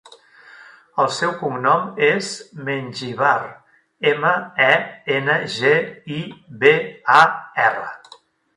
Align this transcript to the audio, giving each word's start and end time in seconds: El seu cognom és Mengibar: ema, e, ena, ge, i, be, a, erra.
El 1.01 1.09
seu 1.17 1.33
cognom 1.41 1.83
és 2.07 2.29
Mengibar: 2.69 3.35
ema, 4.13 4.33
e, 4.71 4.73
ena, 5.19 5.39
ge, 5.59 5.77
i, 6.19 6.21
be, 6.65 6.75
a, 7.21 7.23
erra. 7.71 7.97